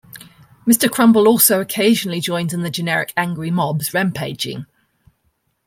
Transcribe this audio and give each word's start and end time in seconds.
Mr 0.65 0.89
Crumble 0.89 1.27
also 1.27 1.61
occasionally 1.61 2.19
joins 2.19 2.53
in 2.55 2.63
the 2.63 2.71
generic 2.71 3.13
angry 3.15 3.51
mob's 3.51 3.93
rampaging. 3.93 4.65